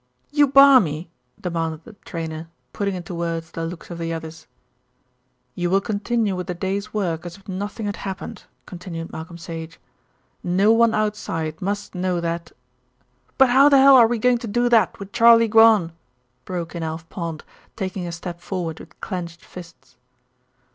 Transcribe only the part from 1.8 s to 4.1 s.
the trainer, putting into words the looks of